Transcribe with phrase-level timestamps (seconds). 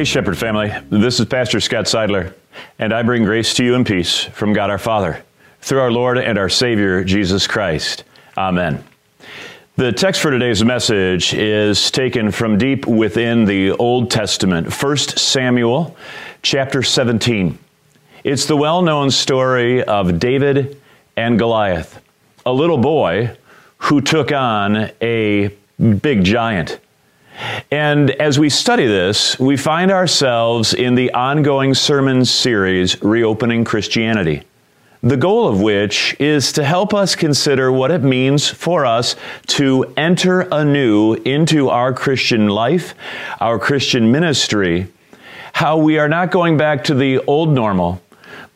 [0.00, 0.72] Hey, Shepherd family.
[0.88, 2.32] This is Pastor Scott Seidler,
[2.78, 5.22] and I bring grace to you and peace from God our Father
[5.60, 8.04] through our Lord and our Savior, Jesus Christ.
[8.34, 8.82] Amen.
[9.76, 15.94] The text for today's message is taken from deep within the Old Testament, 1 Samuel
[16.40, 17.58] chapter 17.
[18.24, 20.80] It's the well known story of David
[21.14, 22.00] and Goliath,
[22.46, 23.36] a little boy
[23.76, 26.80] who took on a big giant.
[27.70, 34.42] And as we study this, we find ourselves in the ongoing sermon series, Reopening Christianity,
[35.02, 39.92] the goal of which is to help us consider what it means for us to
[39.96, 42.94] enter anew into our Christian life,
[43.40, 44.88] our Christian ministry,
[45.52, 48.02] how we are not going back to the old normal,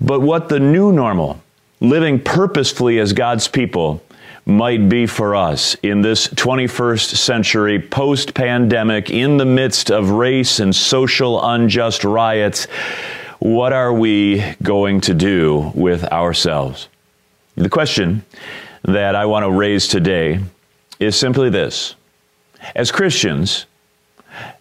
[0.00, 1.40] but what the new normal,
[1.80, 4.02] living purposefully as God's people,
[4.44, 10.58] might be for us in this 21st century post pandemic, in the midst of race
[10.58, 12.64] and social unjust riots.
[13.38, 16.88] What are we going to do with ourselves?
[17.56, 18.24] The question
[18.82, 20.40] that I want to raise today
[20.98, 21.94] is simply this
[22.74, 23.66] As Christians,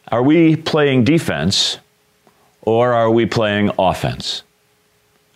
[0.09, 1.77] are we playing defense
[2.61, 4.43] or are we playing offense?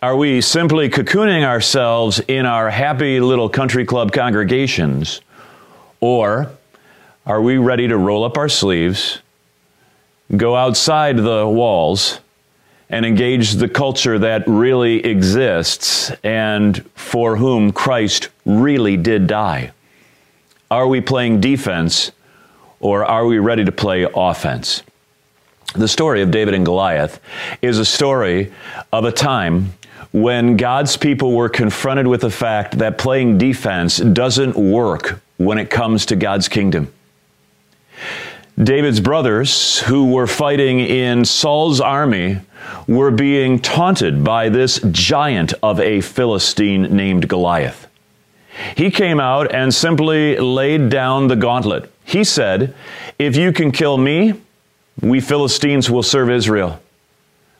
[0.02, 5.22] Are we simply cocooning ourselves in our happy little country club congregations?
[6.00, 6.50] Or
[7.24, 9.20] are we ready to roll up our sleeves,
[10.36, 12.20] go outside the walls,
[12.90, 19.72] and engage the culture that really exists and for whom Christ really did die?
[20.70, 22.12] Are we playing defense
[22.80, 24.82] or are we ready to play offense?
[25.74, 27.18] The story of David and Goliath
[27.62, 28.52] is a story
[28.92, 29.72] of a time
[30.12, 35.70] when God's people were confronted with the fact that playing defense doesn't work when it
[35.70, 36.92] comes to God's kingdom.
[38.62, 42.40] David's brothers, who were fighting in Saul's army,
[42.86, 47.86] were being taunted by this giant of a Philistine named Goliath.
[48.74, 51.92] He came out and simply laid down the gauntlet.
[52.04, 52.74] He said,
[53.18, 54.40] If you can kill me,
[55.02, 56.80] we Philistines will serve Israel.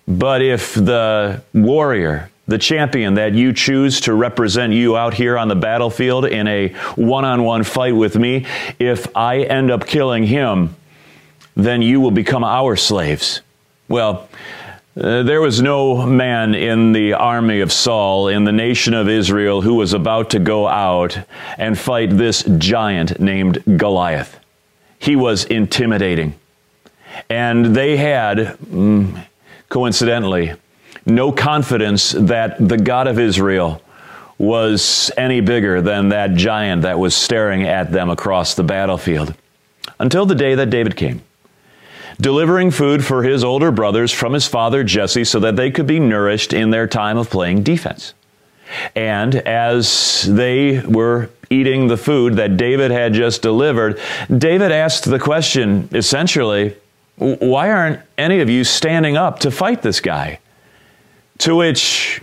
[0.09, 5.49] But if the warrior the champion that you choose to represent you out here on
[5.49, 8.47] the battlefield in a one on one fight with me,
[8.79, 10.77] if I end up killing him,
[11.57, 13.41] then you will become our slaves.
[13.89, 14.29] Well,
[14.99, 19.61] uh, there was no man in the army of Saul, in the nation of Israel,
[19.61, 21.19] who was about to go out
[21.59, 24.39] and fight this giant named Goliath.
[24.99, 26.35] He was intimidating.
[27.29, 29.27] And they had, mm,
[29.69, 30.55] coincidentally,
[31.07, 33.81] no confidence that the God of Israel
[34.39, 39.35] was any bigger than that giant that was staring at them across the battlefield.
[39.99, 41.23] Until the day that David came,
[42.21, 46.01] delivering food for his older brothers from his father Jesse so that they could be
[46.01, 48.13] nourished in their time of playing defense.
[48.95, 54.01] And as they were eating the food that David had just delivered,
[54.37, 56.77] David asked the question essentially,
[57.17, 60.41] why aren't any of you standing up to fight this guy?
[61.39, 62.21] To which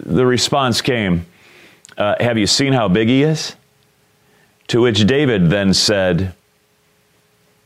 [0.00, 1.26] the response came,
[1.96, 3.54] uh, Have you seen how big he is?
[4.68, 6.34] To which David then said,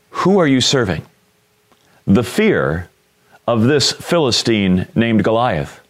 [0.09, 1.05] Who are you serving?
[2.05, 2.89] The fear
[3.47, 5.81] of this Philistine named Goliath,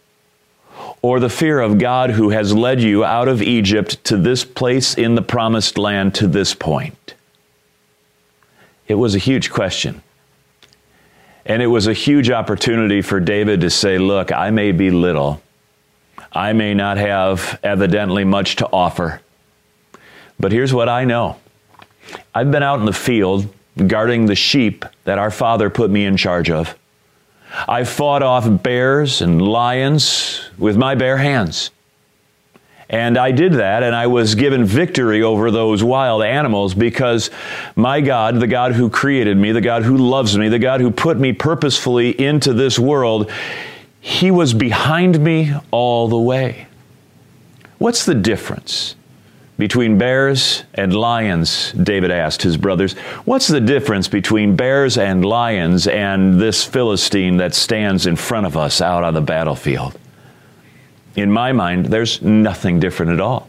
[1.02, 4.94] or the fear of God who has led you out of Egypt to this place
[4.94, 7.14] in the promised land to this point?
[8.88, 10.02] It was a huge question.
[11.46, 15.42] And it was a huge opportunity for David to say, Look, I may be little.
[16.32, 19.20] I may not have evidently much to offer.
[20.40, 21.38] But here's what I know
[22.34, 23.48] I've been out in the field
[23.86, 26.76] guarding the sheep that our father put me in charge of.
[27.68, 31.70] I fought off bears and lions with my bare hands.
[32.94, 37.28] And I did that, and I was given victory over those wild animals because
[37.74, 40.92] my God, the God who created me, the God who loves me, the God who
[40.92, 43.32] put me purposefully into this world,
[44.00, 46.68] He was behind me all the way.
[47.78, 48.94] What's the difference
[49.58, 51.72] between bears and lions?
[51.72, 52.92] David asked his brothers.
[53.24, 58.56] What's the difference between bears and lions and this Philistine that stands in front of
[58.56, 59.98] us out on the battlefield?
[61.16, 63.48] In my mind, there's nothing different at all.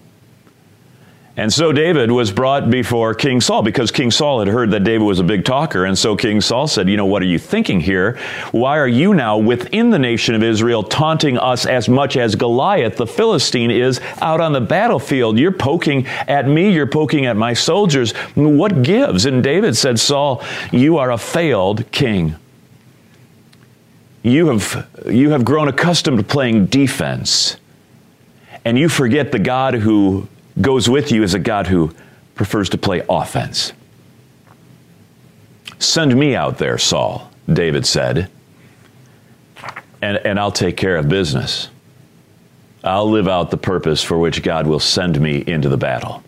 [1.37, 5.03] And so David was brought before King Saul because King Saul had heard that David
[5.03, 5.83] was a big talker.
[5.83, 8.17] And so King Saul said, You know, what are you thinking here?
[8.51, 12.95] Why are you now within the nation of Israel taunting us as much as Goliath,
[12.95, 15.37] the Philistine, is out on the battlefield?
[15.37, 18.13] You're poking at me, you're poking at my soldiers.
[18.35, 19.25] What gives?
[19.25, 20.41] And David said, Saul,
[20.71, 22.37] you are a failed king.
[24.25, 27.57] You have, you have grown accustomed to playing defense,
[28.65, 30.27] and you forget the God who
[30.59, 31.93] goes with you is a God who
[32.33, 33.71] prefers to play offense.
[35.77, 38.31] Send me out there, Saul, David said,
[40.01, 41.69] and, and I'll take care of business.
[42.83, 46.23] I'll live out the purpose for which God will send me into the battle.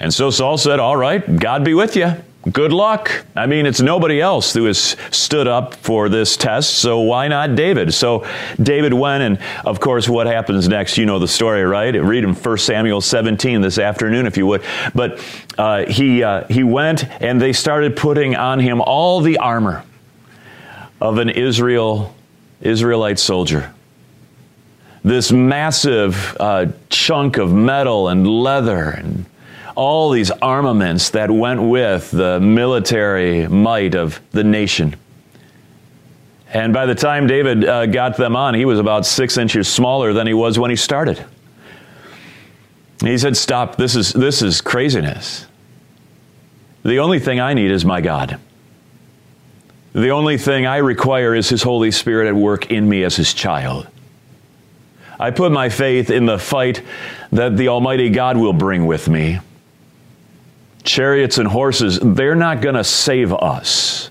[0.00, 2.14] And so Saul said, All right, God be with you.
[2.50, 3.26] Good luck.
[3.36, 7.54] I mean, it's nobody else who has stood up for this test, so why not
[7.54, 7.92] David?
[7.92, 8.26] So
[8.62, 10.96] David went, and of course, what happens next?
[10.96, 11.94] You know the story, right?
[11.94, 14.62] Read in 1 Samuel 17 this afternoon, if you would.
[14.94, 15.22] But
[15.58, 19.84] uh, he, uh, he went, and they started putting on him all the armor
[20.98, 22.14] of an Israel,
[22.62, 23.70] Israelite soldier
[25.02, 29.24] this massive uh, chunk of metal and leather and
[29.76, 34.96] all these armaments that went with the military might of the nation.
[36.52, 40.12] And by the time David uh, got them on, he was about six inches smaller
[40.12, 41.24] than he was when he started.
[43.00, 45.46] He said, Stop, this is, this is craziness.
[46.82, 48.38] The only thing I need is my God.
[49.92, 53.34] The only thing I require is His Holy Spirit at work in me as His
[53.34, 53.88] child.
[55.18, 56.82] I put my faith in the fight
[57.32, 59.40] that the Almighty God will bring with me
[60.82, 64.10] chariots and horses, they're not going to save us.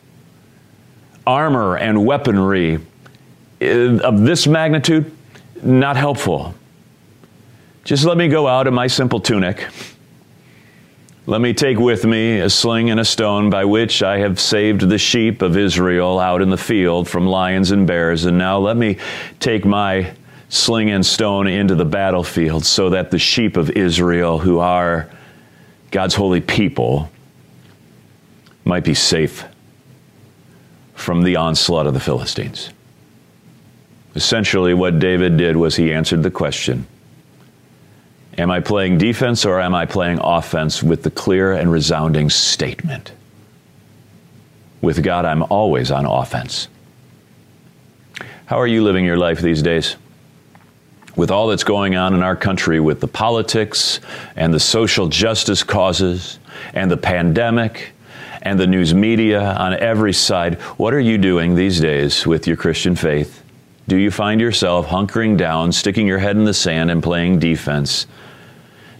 [1.25, 2.79] Armor and weaponry
[3.61, 5.11] eh, of this magnitude,
[5.61, 6.53] not helpful.
[7.83, 9.67] Just let me go out in my simple tunic.
[11.25, 14.81] Let me take with me a sling and a stone by which I have saved
[14.81, 18.25] the sheep of Israel out in the field from lions and bears.
[18.25, 18.97] And now let me
[19.39, 20.11] take my
[20.49, 25.07] sling and stone into the battlefield so that the sheep of Israel, who are
[25.91, 27.09] God's holy people
[28.63, 29.43] might be safe
[30.93, 32.69] from the onslaught of the Philistines.
[34.15, 36.85] Essentially, what David did was he answered the question
[38.37, 43.11] Am I playing defense or am I playing offense with the clear and resounding statement?
[44.81, 46.69] With God, I'm always on offense.
[48.45, 49.95] How are you living your life these days?
[51.19, 53.99] With all that's going on in our country with the politics
[54.37, 56.39] and the social justice causes
[56.73, 57.91] and the pandemic
[58.41, 62.55] and the news media on every side, what are you doing these days with your
[62.55, 63.43] Christian faith?
[63.89, 68.07] Do you find yourself hunkering down, sticking your head in the sand, and playing defense?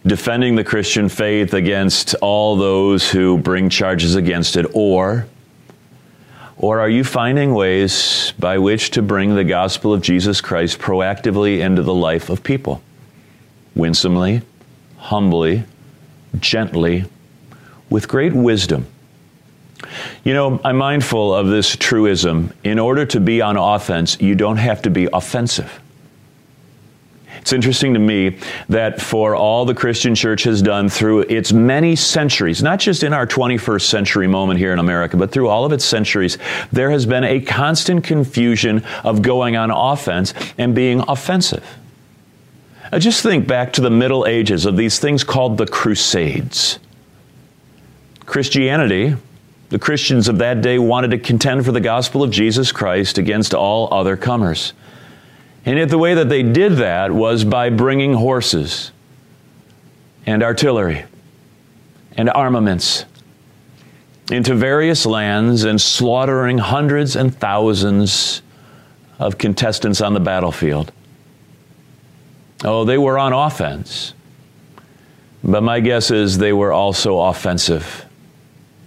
[0.05, 5.25] Defending the Christian faith against all those who bring charges against it, or
[6.59, 11.59] or are you finding ways by which to bring the gospel of Jesus Christ proactively
[11.59, 12.81] into the life of people?
[13.75, 14.41] Winsomely,
[14.97, 15.63] humbly,
[16.37, 17.05] gently,
[17.89, 18.85] with great wisdom.
[20.25, 22.51] You know, I'm mindful of this truism.
[22.65, 25.79] In order to be on offense, you don't have to be offensive.
[27.39, 28.37] It's interesting to me
[28.67, 33.13] that for all the Christian church has done through its many centuries, not just in
[33.13, 36.37] our 21st century moment here in America, but through all of its centuries,
[36.71, 41.65] there has been a constant confusion of going on offense and being offensive.
[42.91, 46.79] Now just think back to the Middle Ages of these things called the Crusades.
[48.25, 49.15] Christianity,
[49.69, 53.53] the Christians of that day wanted to contend for the gospel of Jesus Christ against
[53.53, 54.73] all other comers.
[55.69, 58.91] And yet, the way that they did that was by bringing horses
[60.25, 61.05] and artillery
[62.17, 63.05] and armaments
[64.31, 68.41] into various lands and slaughtering hundreds and thousands
[69.19, 70.91] of contestants on the battlefield.
[72.63, 74.15] Oh, they were on offense.
[75.43, 78.07] But my guess is they were also offensive.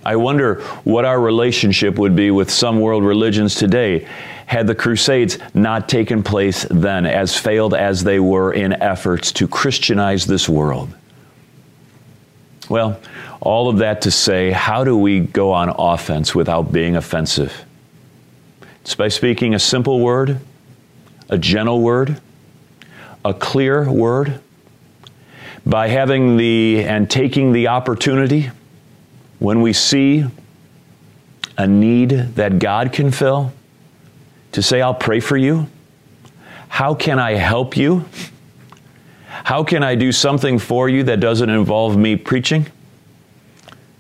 [0.05, 4.09] I wonder what our relationship would be with some world religions today
[4.47, 9.49] had the Crusades not taken place then, as failed as they were in efforts to
[9.49, 10.95] Christianize this world?
[12.69, 13.01] Well,
[13.41, 17.65] all of that to say, how do we go on offense without being offensive?
[18.83, 20.39] It's by speaking a simple word,
[21.29, 22.21] a gentle word,
[23.25, 24.41] a clear word,
[25.65, 28.51] by having the and taking the opportunity
[29.39, 30.25] when we see
[31.57, 33.53] a need that God can fill
[34.53, 35.69] to say, I'll pray for you?
[36.69, 38.05] How can I help you?
[39.45, 42.67] How can I do something for you that doesn't involve me preaching?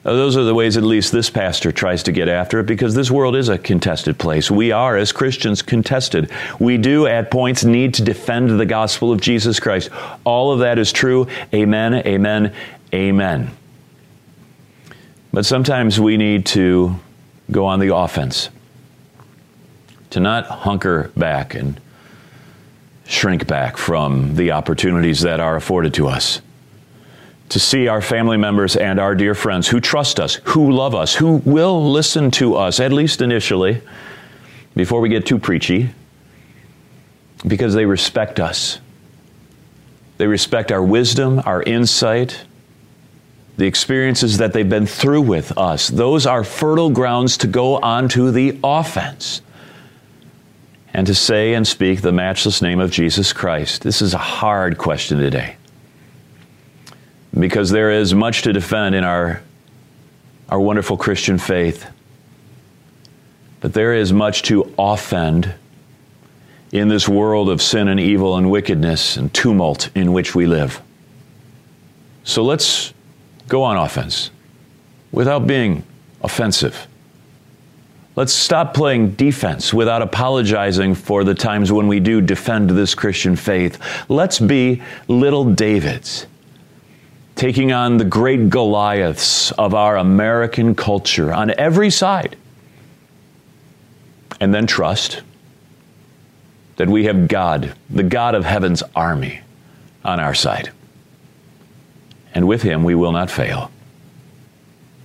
[0.04, 2.94] Uh, those are the ways, at least, this pastor tries to get after it because
[2.94, 4.50] this world is a contested place.
[4.50, 6.30] We are, as Christians, contested.
[6.58, 9.90] We do, at points, need to defend the gospel of Jesus Christ.
[10.24, 11.28] All of that is true.
[11.54, 12.52] Amen, amen,
[12.92, 13.50] amen.
[15.32, 16.96] But sometimes we need to
[17.50, 18.48] go on the offense
[20.12, 21.80] to not hunker back and
[23.06, 26.42] shrink back from the opportunities that are afforded to us.
[27.48, 31.14] To see our family members and our dear friends who trust us, who love us,
[31.14, 33.80] who will listen to us, at least initially,
[34.76, 35.90] before we get too preachy,
[37.46, 38.80] because they respect us.
[40.18, 42.44] They respect our wisdom, our insight,
[43.56, 45.88] the experiences that they've been through with us.
[45.88, 49.40] Those are fertile grounds to go onto the offense
[50.94, 53.82] and to say and speak the matchless name of Jesus Christ.
[53.82, 55.56] This is a hard question today
[57.38, 59.42] because there is much to defend in our,
[60.48, 61.86] our wonderful Christian faith.
[63.60, 65.54] But there is much to offend
[66.72, 70.80] in this world of sin and evil and wickedness and tumult in which we live.
[72.24, 72.92] So let's
[73.48, 74.30] go on offense
[75.10, 75.84] without being
[76.22, 76.86] offensive.
[78.14, 83.36] Let's stop playing defense without apologizing for the times when we do defend this Christian
[83.36, 83.78] faith.
[84.10, 86.26] Let's be little Davids,
[87.36, 92.36] taking on the great Goliaths of our American culture on every side.
[94.40, 95.22] And then trust
[96.76, 99.40] that we have God, the God of heaven's army,
[100.04, 100.70] on our side.
[102.34, 103.70] And with him we will not fail.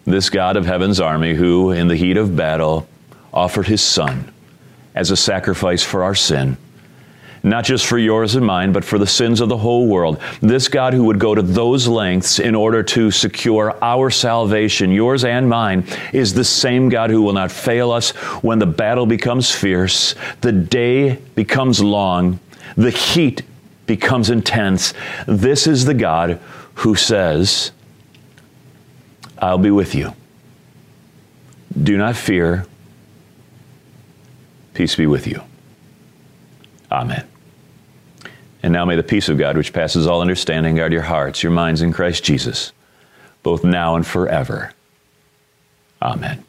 [0.04, 2.86] This God of heaven's army, who in the heat of battle
[3.34, 4.32] offered his son
[4.96, 6.58] as a sacrifice for our sin,
[7.44, 10.20] not just for yours and mine, but for the sins of the whole world.
[10.42, 15.24] This God who would go to those lengths in order to secure our salvation, yours
[15.24, 18.10] and mine, is the same God who will not fail us
[18.42, 22.40] when the battle becomes fierce, the day becomes long,
[22.76, 23.44] the heat
[23.86, 24.94] becomes intense.
[25.28, 26.40] This is the God
[26.76, 27.72] who says,
[29.40, 30.14] I'll be with you.
[31.82, 32.66] Do not fear.
[34.78, 35.42] Peace be with you.
[36.92, 37.28] Amen.
[38.62, 41.52] And now may the peace of God, which passes all understanding, guard your hearts, your
[41.52, 42.74] minds in Christ Jesus,
[43.42, 44.72] both now and forever.
[46.00, 46.44] Amen.